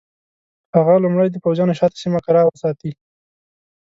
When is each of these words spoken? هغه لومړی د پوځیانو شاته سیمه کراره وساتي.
هغه 0.75 0.93
لومړی 1.03 1.27
د 1.31 1.37
پوځیانو 1.45 1.77
شاته 1.79 1.97
سیمه 2.03 2.19
کراره 2.25 2.47
وساتي. 2.49 2.91